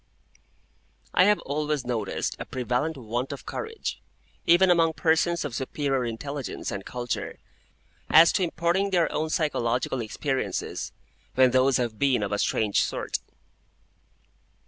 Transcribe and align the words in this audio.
I 1.13 1.25
HAVE 1.25 1.37
always 1.41 1.85
noticed 1.85 2.35
a 2.39 2.45
prevalent 2.45 2.97
want 2.97 3.31
of 3.31 3.45
courage, 3.45 4.01
even 4.47 4.71
among 4.71 4.93
persons 4.93 5.45
of 5.45 5.53
superior 5.53 6.05
intelligence 6.05 6.71
and 6.71 6.83
culture, 6.83 7.37
as 8.09 8.31
to 8.31 8.41
imparting 8.43 8.89
their 8.89 9.11
own 9.11 9.29
psychological 9.29 10.01
experiences 10.01 10.91
when 11.35 11.51
those 11.51 11.77
have 11.77 11.99
been 11.99 12.23
of 12.23 12.31
a 12.31 12.39
strange 12.39 12.81
sort. 12.81 13.19